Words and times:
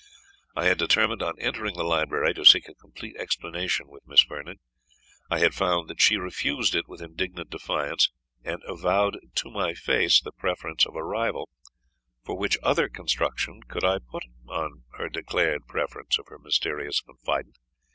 I 0.55 0.65
had 0.65 0.79
determined 0.79 1.21
on 1.21 1.37
entering 1.37 1.75
the 1.75 1.83
library, 1.83 2.33
to 2.33 2.43
seek 2.43 2.67
a 2.67 2.73
complete 2.73 3.15
explanation 3.19 3.85
with 3.87 4.01
Miss 4.07 4.23
Vernon. 4.23 4.57
I 5.29 5.37
had 5.37 5.53
found 5.53 5.89
that 5.91 6.01
she 6.01 6.17
refused 6.17 6.73
it 6.73 6.87
with 6.87 7.03
indignant 7.03 7.51
defiance, 7.51 8.09
and 8.43 8.63
avowed 8.65 9.19
to 9.35 9.51
my 9.51 9.75
face 9.75 10.19
the 10.19 10.31
preference 10.31 10.87
of 10.87 10.95
a 10.95 11.03
rival; 11.03 11.49
for 12.25 12.35
what 12.35 12.57
other 12.63 12.89
construction 12.89 13.59
could 13.67 13.83
I 13.83 13.99
put 13.99 14.23
on 14.49 14.85
her 14.97 15.07
declared 15.07 15.67
preference 15.67 16.17
of 16.17 16.25
her 16.29 16.39
mysterious 16.39 16.99
confidant? 17.01 17.59